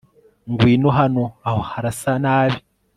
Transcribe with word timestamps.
ngwino 0.51 0.89
hano 0.99 1.23
aho 1.47 1.59
harasa 1.69 2.11
nabi 2.23 2.59